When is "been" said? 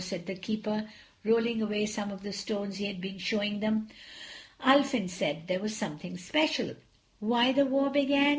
3.02-3.18